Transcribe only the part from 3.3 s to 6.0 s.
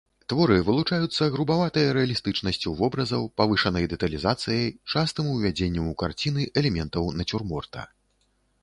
павышанай дэталізацыяй, частым увядзеннем у